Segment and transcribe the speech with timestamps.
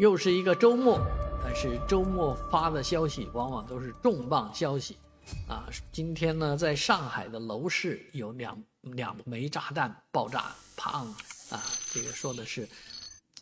[0.00, 0.98] 又是一个周末，
[1.44, 4.96] 但是周末发的消息往往都是重磅消息，
[5.46, 11.06] 啊，今天呢，在上海的楼市有两两枚炸弹爆炸，砰！
[11.50, 12.66] 啊，这个说的是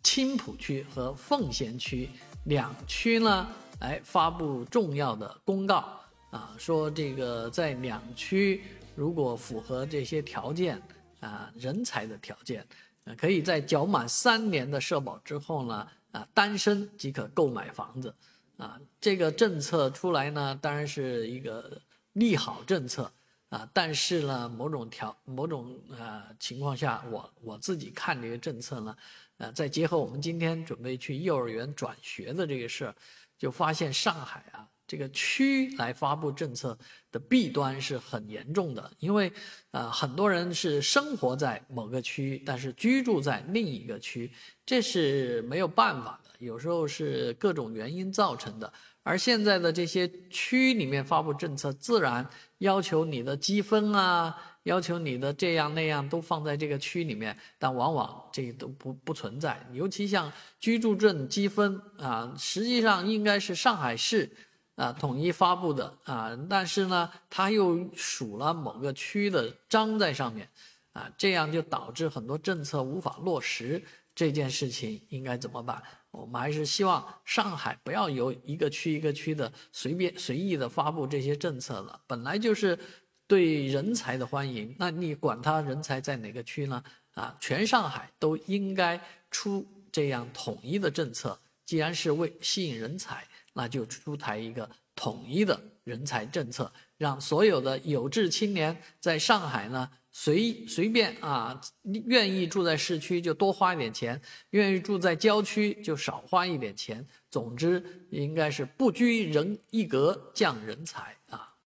[0.02, 2.10] 青浦区和奉贤区
[2.46, 3.46] 两区呢，
[3.78, 5.88] 哎，发布重要的公告，
[6.32, 8.64] 啊，说这个在两区
[8.96, 10.82] 如果符合这些条件，
[11.20, 12.66] 啊，人才的条件，
[13.04, 15.86] 呃，可以在缴满三年的社保之后呢。
[16.12, 18.14] 啊，单身即可购买房子，
[18.56, 21.80] 啊，这个政策出来呢，当然是一个
[22.14, 23.12] 利好政策，
[23.50, 28.96] 啊，但是呢，某种条某种呃情况下，我我自己看这个政策呢，
[29.36, 32.94] 呃，再结合我们今天准备去幼儿园转学的这个事儿，
[33.36, 34.68] 就发现上海啊。
[34.88, 36.76] 这个区来发布政策
[37.12, 39.30] 的弊端是很严重的，因为，
[39.70, 44.32] 呃，很多人是生活在某个区，但是居住在另一个区，
[44.64, 48.72] 这是没有办法的，有时候是各种原因造成的。
[49.02, 52.26] 而现在的这些区里面发布政策，自然
[52.58, 59.66] 要求你的积分啊，要求你的这样那样都放在这个区里面，但往往这都不不存在。
[59.72, 64.30] 尤其像居住证积分啊，实际上应该是上海市。
[64.78, 70.48] 啊，统一发布的啊，但是呢，他又数了某个区的章在上面，
[70.92, 73.82] 啊，这样就导致很多政策无法落实。
[74.14, 75.82] 这件事情应该怎么办？
[76.12, 82.00] 我们还是希望上海不要由一个区一个区的随便随意的发布这些政策了。
[82.06, 82.78] 本来就是
[83.26, 86.80] 对人才的欢迎，那你管他人才在哪个区呢？
[87.14, 91.36] 啊，全上海都应该出这样统一的政策。
[91.66, 93.26] 既然是为吸引人才。
[93.58, 104.20] 那就出台一个统一的人才政策，让所有的有志青年在上海呢随随便啊，愿意住在市区就多花一点钱，
[104.50, 107.04] 愿意住在郊区就少花一点钱。
[107.32, 111.56] 总之，应该是不拘人一格降人才啊。